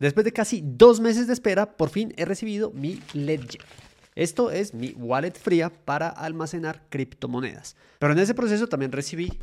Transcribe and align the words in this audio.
Después 0.00 0.24
de 0.24 0.32
casi 0.32 0.62
dos 0.64 0.98
meses 0.98 1.26
de 1.26 1.34
espera, 1.34 1.76
por 1.76 1.90
fin 1.90 2.14
he 2.16 2.24
recibido 2.24 2.70
mi 2.72 3.02
Ledger. 3.12 3.60
Esto 4.14 4.50
es 4.50 4.72
mi 4.72 4.92
wallet 4.96 5.32
fría 5.32 5.70
para 5.70 6.08
almacenar 6.08 6.82
criptomonedas. 6.88 7.76
Pero 7.98 8.14
en 8.14 8.18
ese 8.18 8.34
proceso 8.34 8.66
también 8.66 8.92
recibí 8.92 9.38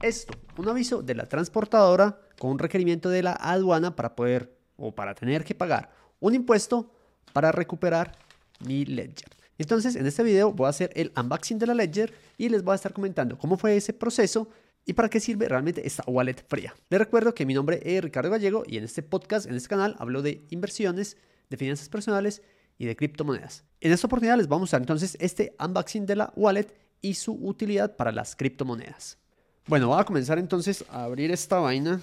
esto, 0.00 0.32
un 0.56 0.68
aviso 0.68 1.02
de 1.02 1.16
la 1.16 1.26
transportadora 1.26 2.20
con 2.38 2.52
un 2.52 2.58
requerimiento 2.60 3.10
de 3.10 3.24
la 3.24 3.32
aduana 3.32 3.96
para 3.96 4.14
poder 4.14 4.56
o 4.76 4.94
para 4.94 5.14
tener 5.14 5.44
que 5.44 5.56
pagar 5.56 5.90
un 6.20 6.36
impuesto 6.36 6.92
para 7.32 7.50
recuperar 7.50 8.16
mi 8.60 8.84
Ledger. 8.84 9.28
Entonces, 9.58 9.96
en 9.96 10.06
este 10.06 10.22
video 10.22 10.52
voy 10.52 10.66
a 10.66 10.70
hacer 10.70 10.90
el 10.94 11.12
unboxing 11.16 11.58
de 11.58 11.66
la 11.66 11.74
Ledger 11.74 12.14
y 12.38 12.48
les 12.48 12.62
voy 12.62 12.72
a 12.72 12.76
estar 12.76 12.92
comentando 12.92 13.36
cómo 13.36 13.58
fue 13.58 13.76
ese 13.76 13.92
proceso 13.92 14.48
y 14.84 14.92
para 14.94 15.08
qué 15.08 15.20
sirve 15.20 15.48
realmente 15.48 15.86
esta 15.86 16.02
wallet 16.06 16.44
fría. 16.48 16.74
Les 16.88 16.98
recuerdo 16.98 17.34
que 17.34 17.46
mi 17.46 17.54
nombre 17.54 17.80
es 17.84 18.02
Ricardo 18.02 18.30
Gallego 18.30 18.64
y 18.66 18.76
en 18.76 18.84
este 18.84 19.02
podcast, 19.02 19.46
en 19.46 19.54
este 19.54 19.68
canal, 19.68 19.96
hablo 19.98 20.22
de 20.22 20.44
inversiones, 20.50 21.16
de 21.48 21.56
finanzas 21.56 21.88
personales 21.88 22.42
y 22.78 22.86
de 22.86 22.96
criptomonedas. 22.96 23.64
En 23.80 23.92
esta 23.92 24.06
oportunidad 24.06 24.38
les 24.38 24.48
vamos 24.48 24.62
a 24.62 24.78
mostrar 24.78 24.82
entonces 24.82 25.16
este 25.20 25.54
unboxing 25.58 26.06
de 26.06 26.16
la 26.16 26.32
wallet 26.34 26.74
y 27.02 27.14
su 27.14 27.34
utilidad 27.34 27.96
para 27.96 28.12
las 28.12 28.36
criptomonedas. 28.36 29.18
Bueno, 29.66 29.88
voy 29.88 30.00
a 30.00 30.04
comenzar 30.04 30.38
entonces 30.38 30.84
a 30.88 31.04
abrir 31.04 31.30
esta 31.30 31.58
vaina. 31.58 32.00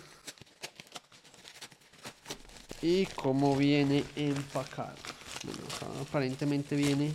Y 2.82 3.06
cómo 3.08 3.56
viene 3.56 4.04
empacado. 4.16 4.96
Bueno, 5.44 5.60
aparentemente 6.02 6.76
viene 6.76 7.12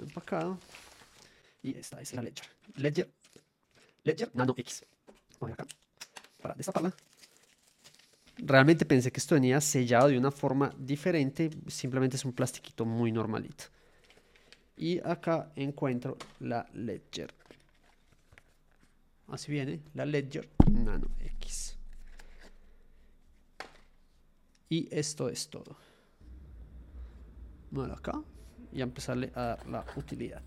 empacado. 0.00 0.58
Y 1.62 1.76
esta 1.76 2.00
es 2.00 2.12
la 2.12 2.22
Ledger. 2.22 2.46
Ledger 2.76 3.10
Ledger 4.04 4.30
Nano 4.34 4.54
X. 4.56 4.84
Voy 5.40 5.52
acá 5.52 5.66
para 6.40 6.54
destaparla. 6.54 6.94
Realmente 8.36 8.84
pensé 8.84 9.10
que 9.10 9.20
esto 9.20 9.34
venía 9.34 9.60
sellado 9.60 10.08
de 10.08 10.18
una 10.18 10.30
forma 10.30 10.74
diferente, 10.78 11.50
simplemente 11.68 12.16
es 12.16 12.24
un 12.24 12.32
plastiquito 12.32 12.84
muy 12.84 13.12
normalito. 13.12 13.64
Y 14.76 14.98
acá 15.00 15.50
encuentro 15.56 16.18
la 16.40 16.66
Ledger. 16.74 17.32
Así 19.28 19.50
viene, 19.50 19.80
la 19.94 20.04
Ledger 20.04 20.48
Nano 20.70 21.08
X. 21.20 21.76
Y 24.68 24.88
esto 24.90 25.28
es 25.28 25.48
todo. 25.48 25.76
Bueno, 27.70 27.94
acá 27.94 28.20
y 28.72 28.80
a 28.80 28.84
empezarle 28.84 29.32
a 29.34 29.42
dar 29.42 29.66
la 29.66 29.84
utilidad. 29.96 30.42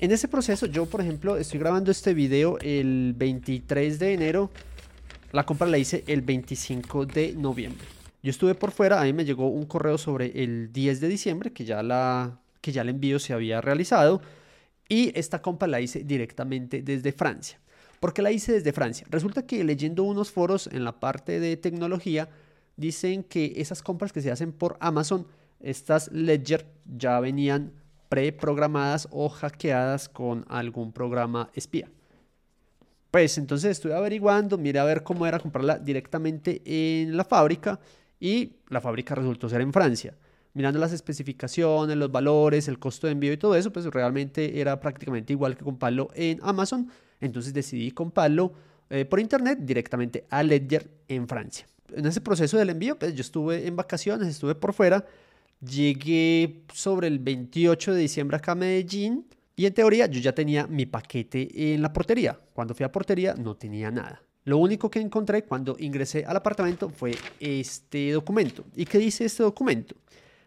En 0.00 0.12
ese 0.12 0.28
proceso, 0.28 0.66
yo 0.66 0.86
por 0.86 1.00
ejemplo 1.00 1.36
estoy 1.36 1.58
grabando 1.58 1.90
este 1.90 2.14
video 2.14 2.56
el 2.60 3.14
23 3.16 3.98
de 3.98 4.12
enero. 4.14 4.50
La 5.32 5.44
compra 5.44 5.66
la 5.66 5.76
hice 5.76 6.04
el 6.06 6.22
25 6.22 7.04
de 7.06 7.34
noviembre. 7.34 7.84
Yo 8.22 8.30
estuve 8.30 8.54
por 8.54 8.70
fuera, 8.70 9.00
a 9.00 9.04
mí 9.04 9.12
me 9.12 9.24
llegó 9.24 9.48
un 9.48 9.66
correo 9.66 9.98
sobre 9.98 10.44
el 10.44 10.72
10 10.72 11.00
de 11.00 11.08
diciembre 11.08 11.52
que 11.52 11.64
ya, 11.64 11.82
la, 11.82 12.38
que 12.60 12.70
ya 12.70 12.82
el 12.82 12.90
envío 12.90 13.18
se 13.18 13.32
había 13.32 13.60
realizado. 13.60 14.22
Y 14.88 15.10
esta 15.18 15.42
compra 15.42 15.66
la 15.66 15.80
hice 15.80 16.04
directamente 16.04 16.80
desde 16.80 17.10
Francia. 17.10 17.58
¿Por 17.98 18.14
qué 18.14 18.22
la 18.22 18.30
hice 18.30 18.52
desde 18.52 18.72
Francia? 18.72 19.04
Resulta 19.10 19.46
que 19.46 19.64
leyendo 19.64 20.04
unos 20.04 20.30
foros 20.30 20.68
en 20.68 20.84
la 20.84 21.00
parte 21.00 21.40
de 21.40 21.56
tecnología, 21.56 22.28
dicen 22.76 23.24
que 23.24 23.54
esas 23.56 23.82
compras 23.82 24.12
que 24.12 24.22
se 24.22 24.30
hacen 24.30 24.52
por 24.52 24.76
Amazon, 24.78 25.26
estas 25.58 26.08
Ledger 26.12 26.66
ya 26.86 27.18
venían 27.18 27.72
preprogramadas 28.08 29.08
o 29.10 29.28
hackeadas 29.28 30.08
con 30.08 30.44
algún 30.48 30.92
programa 30.92 31.50
espía. 31.54 31.90
Pues 33.10 33.38
entonces 33.38 33.70
estuve 33.72 33.94
averiguando, 33.94 34.58
miré 34.58 34.78
a 34.78 34.84
ver 34.84 35.02
cómo 35.02 35.26
era 35.26 35.38
comprarla 35.38 35.78
directamente 35.78 36.60
en 36.64 37.16
la 37.16 37.24
fábrica 37.24 37.80
y 38.20 38.56
la 38.68 38.80
fábrica 38.80 39.14
resultó 39.14 39.48
ser 39.48 39.62
en 39.62 39.72
Francia. 39.72 40.14
Mirando 40.52 40.78
las 40.78 40.92
especificaciones, 40.92 41.96
los 41.96 42.10
valores, 42.10 42.68
el 42.68 42.78
costo 42.78 43.06
de 43.06 43.12
envío 43.12 43.32
y 43.32 43.36
todo 43.36 43.54
eso, 43.54 43.72
pues 43.72 43.86
realmente 43.86 44.60
era 44.60 44.78
prácticamente 44.80 45.32
igual 45.32 45.56
que 45.56 45.64
comprarlo 45.64 46.08
en 46.14 46.38
Amazon. 46.42 46.90
Entonces 47.20 47.54
decidí 47.54 47.92
comprarlo 47.92 48.52
eh, 48.90 49.04
por 49.04 49.20
internet 49.20 49.58
directamente 49.62 50.26
a 50.30 50.42
Ledger 50.42 50.90
en 51.08 51.28
Francia. 51.28 51.66
En 51.94 52.04
ese 52.06 52.20
proceso 52.20 52.58
del 52.58 52.70
envío, 52.70 52.98
pues 52.98 53.14
yo 53.14 53.22
estuve 53.22 53.66
en 53.66 53.76
vacaciones, 53.76 54.28
estuve 54.28 54.54
por 54.54 54.74
fuera 54.74 55.06
Llegué 55.60 56.62
sobre 56.72 57.08
el 57.08 57.18
28 57.18 57.94
de 57.94 58.00
diciembre 58.00 58.36
acá 58.36 58.52
a 58.52 58.54
Medellín 58.54 59.26
y 59.56 59.66
en 59.66 59.74
teoría 59.74 60.06
yo 60.06 60.20
ya 60.20 60.32
tenía 60.32 60.66
mi 60.68 60.86
paquete 60.86 61.74
en 61.74 61.82
la 61.82 61.92
portería. 61.92 62.38
Cuando 62.52 62.74
fui 62.74 62.84
a 62.84 62.92
portería 62.92 63.34
no 63.34 63.56
tenía 63.56 63.90
nada. 63.90 64.22
Lo 64.44 64.58
único 64.58 64.90
que 64.90 65.00
encontré 65.00 65.42
cuando 65.42 65.76
ingresé 65.78 66.24
al 66.24 66.36
apartamento 66.36 66.88
fue 66.88 67.14
este 67.40 68.12
documento. 68.12 68.64
¿Y 68.76 68.84
qué 68.84 68.98
dice 68.98 69.24
este 69.24 69.42
documento? 69.42 69.96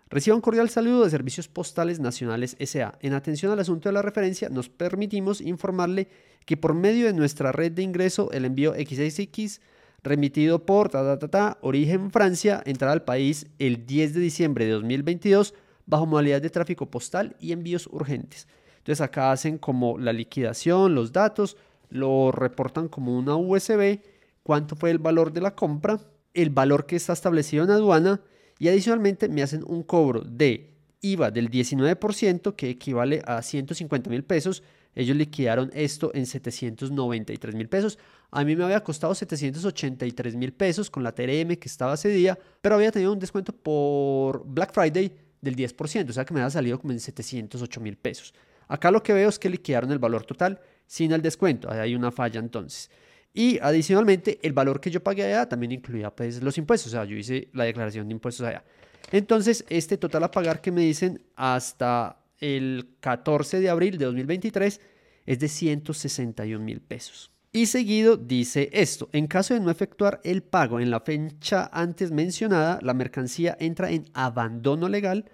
Reciba 0.09 0.35
un 0.35 0.41
cordial 0.41 0.69
saludo 0.69 1.03
de 1.03 1.09
Servicios 1.09 1.47
Postales 1.47 1.99
Nacionales 1.99 2.57
SA. 2.59 2.97
En 3.01 3.13
atención 3.13 3.51
al 3.51 3.59
asunto 3.59 3.89
de 3.89 3.93
la 3.93 4.01
referencia, 4.01 4.49
nos 4.49 4.69
permitimos 4.69 5.39
informarle 5.39 6.07
que 6.45 6.57
por 6.57 6.73
medio 6.73 7.05
de 7.05 7.13
nuestra 7.13 7.51
red 7.51 7.73
de 7.73 7.83
ingreso, 7.83 8.31
el 8.31 8.45
envío 8.45 8.73
XXX 8.73 9.61
remitido 10.03 10.65
por 10.65 10.89
ta, 10.89 11.17
ta, 11.17 11.27
ta, 11.27 11.57
Origen 11.61 12.11
Francia, 12.11 12.61
entrada 12.65 12.93
al 12.93 13.03
país 13.03 13.47
el 13.59 13.85
10 13.85 14.13
de 14.13 14.19
diciembre 14.19 14.65
de 14.65 14.71
2022 14.71 15.53
bajo 15.85 16.05
modalidad 16.05 16.41
de 16.41 16.49
tráfico 16.49 16.89
postal 16.89 17.35
y 17.39 17.51
envíos 17.51 17.87
urgentes. 17.87 18.47
Entonces 18.77 19.01
acá 19.01 19.31
hacen 19.31 19.57
como 19.57 19.97
la 19.97 20.13
liquidación, 20.13 20.95
los 20.95 21.11
datos, 21.11 21.57
lo 21.89 22.31
reportan 22.31 22.87
como 22.87 23.17
una 23.17 23.35
USB, 23.35 23.99
cuánto 24.43 24.75
fue 24.75 24.89
el 24.89 24.97
valor 24.97 25.33
de 25.33 25.41
la 25.41 25.55
compra, 25.55 25.99
el 26.33 26.49
valor 26.49 26.85
que 26.85 26.95
está 26.95 27.13
establecido 27.13 27.63
en 27.63 27.71
aduana 27.71 28.21
y 28.57 28.69
adicionalmente 28.69 29.29
me 29.29 29.43
hacen 29.43 29.63
un 29.67 29.83
cobro 29.83 30.21
de 30.21 30.73
IVA 31.01 31.31
del 31.31 31.49
19% 31.49 32.55
que 32.55 32.69
equivale 32.69 33.21
a 33.25 33.41
150 33.41 34.09
mil 34.09 34.23
pesos 34.23 34.63
ellos 34.95 35.15
liquidaron 35.15 35.71
esto 35.73 36.11
en 36.13 36.25
793 36.25 37.55
mil 37.55 37.69
pesos. 37.69 37.97
A 38.29 38.43
mí 38.43 38.55
me 38.55 38.63
había 38.63 38.83
costado 38.83 39.15
783 39.15 40.35
mil 40.35 40.53
pesos 40.53 40.89
con 40.89 41.03
la 41.03 41.13
TRM 41.13 41.55
que 41.55 41.67
estaba 41.67 41.93
ese 41.93 42.09
día, 42.09 42.37
pero 42.61 42.75
había 42.75 42.91
tenido 42.91 43.13
un 43.13 43.19
descuento 43.19 43.53
por 43.53 44.45
Black 44.45 44.73
Friday 44.73 45.11
del 45.41 45.55
10%, 45.55 46.09
o 46.09 46.13
sea 46.13 46.23
que 46.25 46.33
me 46.33 46.41
había 46.41 46.51
salido 46.51 46.79
como 46.79 46.93
en 46.93 46.99
708 46.99 47.81
mil 47.81 47.97
pesos. 47.97 48.33
Acá 48.67 48.91
lo 48.91 49.01
que 49.03 49.13
veo 49.13 49.29
es 49.29 49.39
que 49.39 49.49
liquidaron 49.49 49.91
el 49.91 49.99
valor 49.99 50.25
total 50.25 50.59
sin 50.85 51.11
el 51.11 51.21
descuento. 51.21 51.69
Ahí 51.69 51.79
hay 51.79 51.95
una 51.95 52.11
falla 52.11 52.39
entonces. 52.39 52.89
Y 53.33 53.59
adicionalmente, 53.59 54.39
el 54.43 54.53
valor 54.53 54.79
que 54.79 54.91
yo 54.91 55.01
pagué 55.01 55.23
allá 55.23 55.47
también 55.47 55.71
incluía 55.71 56.13
pues, 56.13 56.41
los 56.43 56.57
impuestos. 56.57 56.93
O 56.93 56.95
sea, 56.95 57.05
yo 57.05 57.15
hice 57.15 57.49
la 57.53 57.63
declaración 57.63 58.07
de 58.07 58.13
impuestos 58.13 58.45
allá. 58.45 58.63
Entonces, 59.11 59.65
este 59.69 59.97
total 59.97 60.23
a 60.23 60.31
pagar 60.31 60.61
que 60.61 60.71
me 60.71 60.81
dicen 60.81 61.21
hasta 61.35 62.20
el 62.41 62.95
14 62.99 63.59
de 63.61 63.69
abril 63.69 63.97
de 63.97 64.05
2023 64.05 64.81
es 65.25 65.39
de 65.39 65.47
161 65.47 66.63
mil 66.63 66.81
pesos. 66.81 67.31
Y 67.53 67.65
seguido 67.65 68.15
dice 68.15 68.69
esto, 68.71 69.09
en 69.11 69.27
caso 69.27 69.53
de 69.53 69.59
no 69.59 69.71
efectuar 69.71 70.21
el 70.23 70.41
pago 70.41 70.79
en 70.79 70.89
la 70.89 71.01
fecha 71.01 71.69
antes 71.73 72.11
mencionada, 72.11 72.79
la 72.81 72.93
mercancía 72.93 73.57
entra 73.59 73.91
en 73.91 74.05
abandono 74.13 74.87
legal 74.87 75.25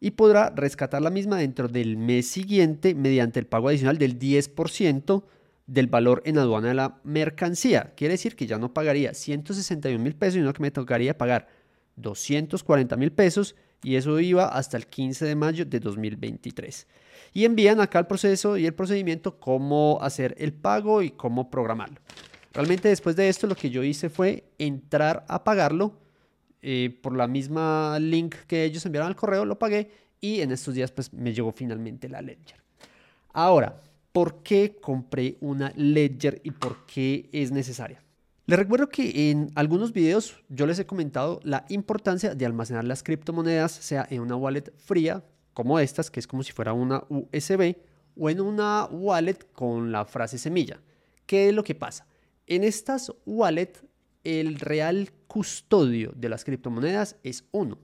y 0.00 0.12
podrá 0.12 0.50
rescatar 0.50 1.00
la 1.00 1.10
misma 1.10 1.38
dentro 1.38 1.68
del 1.68 1.96
mes 1.96 2.26
siguiente 2.26 2.94
mediante 2.94 3.38
el 3.38 3.46
pago 3.46 3.68
adicional 3.68 3.98
del 3.98 4.18
10% 4.18 5.24
del 5.66 5.86
valor 5.86 6.22
en 6.24 6.38
aduana 6.38 6.68
de 6.68 6.74
la 6.74 7.00
mercancía. 7.04 7.92
Quiere 7.96 8.14
decir 8.14 8.34
que 8.34 8.48
ya 8.48 8.58
no 8.58 8.74
pagaría 8.74 9.14
161 9.14 10.02
mil 10.02 10.16
pesos, 10.16 10.34
sino 10.34 10.52
que 10.52 10.62
me 10.62 10.72
tocaría 10.72 11.16
pagar 11.16 11.46
240 12.00 12.96
mil 12.96 13.12
pesos 13.12 13.54
y 13.82 13.96
eso 13.96 14.18
iba 14.20 14.46
hasta 14.46 14.76
el 14.76 14.86
15 14.86 15.24
de 15.24 15.34
mayo 15.34 15.64
de 15.64 15.80
2023. 15.80 16.86
Y 17.32 17.44
envían 17.44 17.80
acá 17.80 17.98
el 18.00 18.06
proceso 18.06 18.56
y 18.56 18.66
el 18.66 18.74
procedimiento, 18.74 19.38
cómo 19.38 19.98
hacer 20.02 20.34
el 20.38 20.52
pago 20.52 21.02
y 21.02 21.10
cómo 21.10 21.50
programarlo. 21.50 22.00
Realmente 22.52 22.88
después 22.88 23.14
de 23.16 23.28
esto 23.28 23.46
lo 23.46 23.54
que 23.54 23.70
yo 23.70 23.84
hice 23.84 24.08
fue 24.08 24.44
entrar 24.58 25.24
a 25.28 25.44
pagarlo 25.44 25.94
eh, 26.62 26.98
por 27.02 27.16
la 27.16 27.28
misma 27.28 27.98
link 28.00 28.34
que 28.46 28.64
ellos 28.64 28.84
enviaron 28.84 29.08
al 29.08 29.16
correo, 29.16 29.44
lo 29.44 29.58
pagué 29.58 29.90
y 30.20 30.40
en 30.40 30.50
estos 30.52 30.74
días 30.74 30.90
pues 30.90 31.12
me 31.12 31.32
llegó 31.32 31.52
finalmente 31.52 32.08
la 32.08 32.20
Ledger. 32.20 32.60
Ahora, 33.32 33.80
¿por 34.12 34.42
qué 34.42 34.76
compré 34.80 35.36
una 35.40 35.72
Ledger 35.76 36.40
y 36.44 36.50
por 36.50 36.84
qué 36.86 37.30
es 37.32 37.52
necesaria? 37.52 38.02
Les 38.46 38.58
recuerdo 38.58 38.88
que 38.88 39.30
en 39.30 39.50
algunos 39.54 39.92
videos 39.92 40.36
yo 40.48 40.66
les 40.66 40.78
he 40.78 40.86
comentado 40.86 41.40
la 41.44 41.64
importancia 41.68 42.34
de 42.34 42.46
almacenar 42.46 42.84
las 42.84 43.02
criptomonedas, 43.02 43.72
sea 43.72 44.06
en 44.10 44.20
una 44.20 44.36
wallet 44.36 44.72
fría 44.76 45.22
como 45.52 45.78
estas, 45.78 46.10
que 46.10 46.20
es 46.20 46.26
como 46.26 46.42
si 46.42 46.52
fuera 46.52 46.72
una 46.72 47.04
USB, 47.08 47.76
o 48.16 48.30
en 48.30 48.40
una 48.40 48.86
wallet 48.86 49.52
con 49.52 49.92
la 49.92 50.04
frase 50.04 50.38
semilla. 50.38 50.80
¿Qué 51.26 51.48
es 51.48 51.54
lo 51.54 51.62
que 51.62 51.74
pasa? 51.74 52.06
En 52.46 52.64
estas 52.64 53.12
wallets, 53.24 53.84
el 54.24 54.58
real 54.58 55.10
custodio 55.26 56.12
de 56.16 56.28
las 56.28 56.44
criptomonedas 56.44 57.16
es 57.22 57.44
uno. 57.52 57.78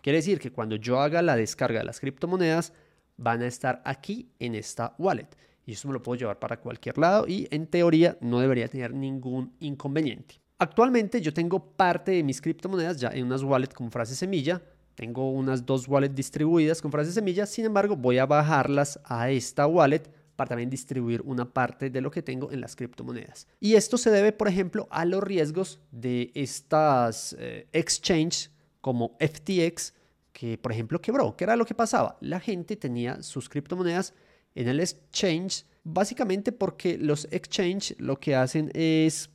Quiere 0.00 0.18
decir 0.18 0.38
que 0.38 0.52
cuando 0.52 0.76
yo 0.76 1.00
haga 1.00 1.20
la 1.20 1.36
descarga 1.36 1.80
de 1.80 1.84
las 1.84 2.00
criptomonedas, 2.00 2.72
van 3.16 3.42
a 3.42 3.46
estar 3.46 3.82
aquí 3.84 4.30
en 4.38 4.54
esta 4.54 4.94
wallet. 4.98 5.28
Y 5.66 5.72
eso 5.72 5.88
me 5.88 5.94
lo 5.94 6.02
puedo 6.02 6.18
llevar 6.18 6.38
para 6.38 6.60
cualquier 6.60 6.96
lado 6.96 7.26
y 7.26 7.48
en 7.50 7.66
teoría 7.66 8.16
no 8.20 8.40
debería 8.40 8.68
tener 8.68 8.94
ningún 8.94 9.54
inconveniente. 9.58 10.40
Actualmente 10.58 11.20
yo 11.20 11.34
tengo 11.34 11.76
parte 11.76 12.12
de 12.12 12.22
mis 12.22 12.40
criptomonedas 12.40 12.98
ya 12.98 13.10
en 13.10 13.26
unas 13.26 13.42
wallets 13.42 13.74
con 13.74 13.90
frase 13.90 14.14
semilla. 14.14 14.62
Tengo 14.94 15.30
unas 15.30 15.66
dos 15.66 15.86
wallets 15.88 16.14
distribuidas 16.14 16.80
con 16.80 16.90
frase 16.90 17.12
semilla. 17.12 17.44
Sin 17.44 17.66
embargo, 17.66 17.96
voy 17.96 18.18
a 18.18 18.26
bajarlas 18.26 18.98
a 19.04 19.28
esta 19.28 19.66
wallet 19.66 20.08
para 20.36 20.50
también 20.50 20.70
distribuir 20.70 21.20
una 21.22 21.52
parte 21.52 21.90
de 21.90 22.00
lo 22.00 22.10
que 22.10 22.22
tengo 22.22 22.52
en 22.52 22.60
las 22.60 22.76
criptomonedas. 22.76 23.48
Y 23.58 23.74
esto 23.74 23.98
se 23.98 24.10
debe, 24.10 24.32
por 24.32 24.48
ejemplo, 24.48 24.86
a 24.90 25.04
los 25.04 25.22
riesgos 25.22 25.80
de 25.90 26.30
estas 26.34 27.34
eh, 27.38 27.66
exchanges 27.72 28.50
como 28.80 29.16
FTX, 29.18 29.94
que 30.32 30.58
por 30.58 30.72
ejemplo 30.72 31.00
quebró. 31.00 31.36
¿Qué 31.36 31.44
era 31.44 31.56
lo 31.56 31.64
que 31.64 31.74
pasaba? 31.74 32.18
La 32.20 32.38
gente 32.40 32.76
tenía 32.76 33.22
sus 33.22 33.48
criptomonedas 33.48 34.14
en 34.56 34.68
el 34.68 34.80
exchange, 34.80 35.64
básicamente 35.84 36.50
porque 36.50 36.98
los 36.98 37.28
exchange 37.30 37.94
lo 37.98 38.18
que 38.18 38.34
hacen 38.34 38.70
es 38.74 39.30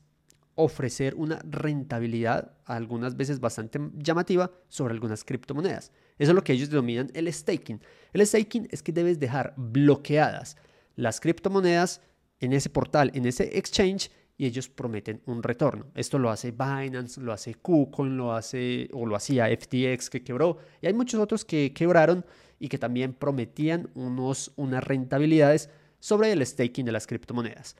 ofrecer 0.56 1.15
una 1.15 1.39
rentabilidad, 1.50 2.53
algunas 2.65 3.15
veces 3.15 3.39
bastante 3.39 3.79
llamativa, 3.97 4.51
sobre 4.68 4.94
algunas 4.94 5.23
criptomonedas. 5.23 5.91
Eso 6.18 6.31
es 6.31 6.35
lo 6.35 6.44
que 6.44 6.53
ellos 6.53 6.69
denominan 6.69 7.09
el 7.13 7.31
staking. 7.31 7.79
El 8.13 8.25
staking 8.25 8.68
es 8.71 8.83
que 8.83 8.91
debes 8.91 9.19
dejar 9.19 9.53
bloqueadas 9.56 10.57
las 10.95 11.19
criptomonedas 11.19 12.01
en 12.39 12.53
ese 12.53 12.69
portal, 12.69 13.12
en 13.13 13.25
ese 13.25 13.57
exchange, 13.57 14.12
y 14.38 14.47
ellos 14.47 14.69
prometen 14.69 15.21
un 15.27 15.44
retorno. 15.44 15.85
Esto 15.94 16.18
lo 16.18 16.31
hace 16.31 16.51
Binance, 16.51 17.21
lo 17.21 17.31
hace 17.31 17.53
KuCoin, 17.53 18.18
lo 18.18 18.33
hace 18.33 18.89
o 18.91 19.06
lo 19.06 19.15
hacía 19.15 19.45
FTX 19.45 20.09
que 20.09 20.23
quebró, 20.23 20.57
y 20.81 20.88
hay 20.88 20.94
muchos 20.94 21.19
otros 21.19 21.45
que 21.45 21.73
quebraron 21.73 22.25
y 22.62 22.69
que 22.69 22.78
también 22.78 23.13
prometían 23.13 23.90
unos, 23.96 24.54
unas 24.56 24.84
rentabilidades 24.84 25.72
sobre 26.00 26.31
el 26.31 26.46
staking 26.46 26.86
de 26.86 26.92
las 26.92 27.08
criptomonedas. 27.08 27.75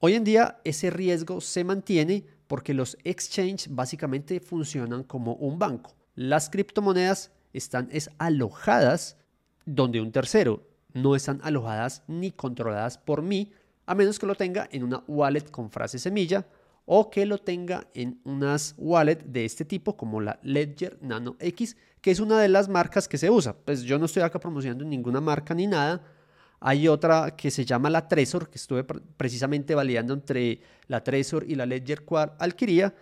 Hoy 0.00 0.14
en 0.14 0.24
día 0.24 0.58
ese 0.64 0.88
riesgo 0.88 1.42
se 1.42 1.64
mantiene 1.64 2.24
porque 2.46 2.72
los 2.72 2.96
exchanges 3.04 3.74
básicamente 3.74 4.40
funcionan 4.40 5.04
como 5.04 5.34
un 5.34 5.58
banco. 5.58 5.94
Las 6.14 6.48
criptomonedas 6.48 7.30
están 7.52 7.88
es 7.92 8.10
alojadas 8.16 9.18
donde 9.66 10.00
un 10.00 10.12
tercero. 10.12 10.66
No 10.94 11.14
están 11.14 11.40
alojadas 11.42 12.02
ni 12.06 12.30
controladas 12.30 12.96
por 12.96 13.20
mí, 13.20 13.52
a 13.84 13.94
menos 13.94 14.18
que 14.18 14.26
lo 14.26 14.34
tenga 14.34 14.66
en 14.72 14.82
una 14.82 15.04
wallet 15.06 15.50
con 15.50 15.70
frase 15.70 15.98
semilla 15.98 16.46
o 16.86 17.10
que 17.10 17.26
lo 17.26 17.38
tenga 17.38 17.88
en 17.94 18.20
unas 18.24 18.74
wallet 18.78 19.16
de 19.24 19.44
este 19.44 19.64
tipo 19.64 19.96
como 19.96 20.20
la 20.20 20.38
Ledger 20.42 20.98
Nano 21.02 21.36
X, 21.40 21.76
que 22.00 22.12
es 22.12 22.20
una 22.20 22.40
de 22.40 22.48
las 22.48 22.68
marcas 22.68 23.08
que 23.08 23.18
se 23.18 23.28
usa. 23.28 23.54
Pues 23.54 23.82
yo 23.82 23.98
no 23.98 24.06
estoy 24.06 24.22
acá 24.22 24.38
promocionando 24.38 24.84
ninguna 24.84 25.20
marca 25.20 25.52
ni 25.52 25.66
nada, 25.66 26.02
hay 26.60 26.88
otra 26.88 27.36
que 27.36 27.50
se 27.50 27.64
llama 27.64 27.90
la 27.90 28.08
Trezor, 28.08 28.48
que 28.48 28.56
estuve 28.56 28.84
precisamente 28.84 29.74
validando 29.74 30.14
entre 30.14 30.60
la 30.86 31.02
Trezor 31.02 31.44
y 31.46 31.54
la 31.54 31.66
Ledger 31.66 32.04
Quad 32.04 32.30
Alquiría. 32.38 32.94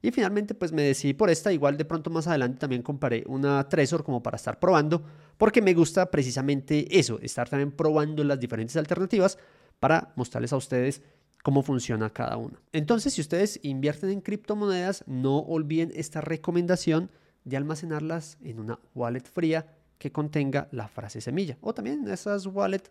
Y 0.00 0.10
finalmente 0.10 0.54
pues 0.54 0.72
me 0.72 0.82
decidí 0.82 1.12
por 1.12 1.30
esta, 1.30 1.52
igual 1.52 1.76
de 1.76 1.84
pronto 1.84 2.10
más 2.10 2.26
adelante 2.26 2.58
también 2.58 2.82
compraré 2.82 3.22
una 3.26 3.68
Trezor 3.68 4.02
como 4.02 4.22
para 4.22 4.36
estar 4.36 4.58
probando, 4.58 5.04
porque 5.36 5.62
me 5.62 5.74
gusta 5.74 6.10
precisamente 6.10 6.98
eso, 6.98 7.20
estar 7.20 7.48
también 7.48 7.70
probando 7.70 8.24
las 8.24 8.40
diferentes 8.40 8.76
alternativas 8.76 9.38
para 9.78 10.12
mostrarles 10.16 10.52
a 10.52 10.56
ustedes 10.56 11.02
cómo 11.42 11.62
funciona 11.62 12.10
cada 12.10 12.36
una. 12.36 12.60
Entonces, 12.72 13.14
si 13.14 13.20
ustedes 13.20 13.58
invierten 13.62 14.10
en 14.10 14.20
criptomonedas, 14.20 15.04
no 15.06 15.38
olviden 15.38 15.92
esta 15.94 16.20
recomendación 16.20 17.10
de 17.44 17.56
almacenarlas 17.56 18.38
en 18.42 18.60
una 18.60 18.78
wallet 18.94 19.24
fría 19.24 19.66
que 19.98 20.12
contenga 20.12 20.68
la 20.72 20.88
frase 20.88 21.20
semilla 21.20 21.58
o 21.60 21.74
también 21.74 22.06
esas 22.08 22.46
wallets 22.46 22.90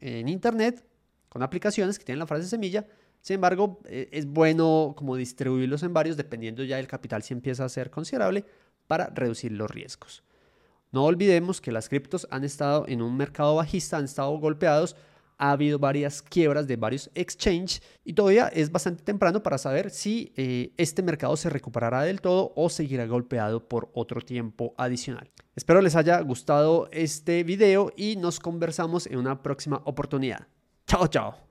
en 0.00 0.28
internet 0.28 0.84
con 1.28 1.42
aplicaciones 1.42 1.98
que 1.98 2.04
tienen 2.04 2.20
la 2.20 2.26
frase 2.26 2.48
semilla. 2.48 2.86
Sin 3.20 3.34
embargo, 3.34 3.80
eh, 3.86 4.08
es 4.12 4.26
bueno 4.26 4.94
como 4.96 5.16
distribuirlos 5.16 5.82
en 5.82 5.92
varios 5.92 6.16
dependiendo 6.16 6.62
ya 6.64 6.76
del 6.76 6.86
capital 6.86 7.22
si 7.22 7.34
empieza 7.34 7.64
a 7.64 7.68
ser 7.68 7.90
considerable 7.90 8.44
para 8.86 9.06
reducir 9.06 9.52
los 9.52 9.70
riesgos. 9.70 10.22
No 10.90 11.04
olvidemos 11.04 11.60
que 11.60 11.72
las 11.72 11.88
criptos 11.88 12.26
han 12.30 12.44
estado 12.44 12.86
en 12.88 13.02
un 13.02 13.16
mercado 13.16 13.56
bajista, 13.56 13.98
han 13.98 14.06
estado 14.06 14.30
golpeados, 14.38 14.96
ha 15.38 15.52
habido 15.52 15.78
varias 15.78 16.20
quiebras 16.20 16.66
de 16.66 16.76
varios 16.76 17.10
exchanges 17.14 17.82
y 18.04 18.12
todavía 18.12 18.48
es 18.48 18.70
bastante 18.70 19.02
temprano 19.02 19.42
para 19.42 19.56
saber 19.56 19.90
si 19.90 20.32
eh, 20.36 20.72
este 20.76 21.02
mercado 21.02 21.36
se 21.36 21.48
recuperará 21.48 22.02
del 22.02 22.20
todo 22.20 22.52
o 22.56 22.68
seguirá 22.68 23.06
golpeado 23.06 23.66
por 23.66 23.90
otro 23.94 24.20
tiempo 24.20 24.74
adicional. 24.76 25.30
Espero 25.54 25.80
les 25.80 25.96
haya 25.96 26.20
gustado 26.20 26.88
este 26.92 27.44
video 27.44 27.92
y 27.96 28.16
nos 28.16 28.40
conversamos 28.40 29.06
en 29.06 29.18
una 29.18 29.42
próxima 29.42 29.80
oportunidad. 29.84 30.46
Chao, 30.86 31.06
chao. 31.06 31.47